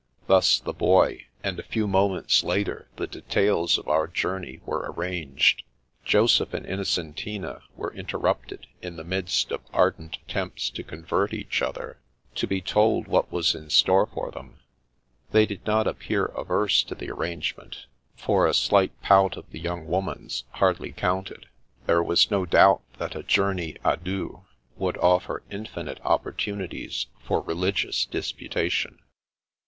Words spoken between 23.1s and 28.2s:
a journey d deux would offer infinite opportunities for religious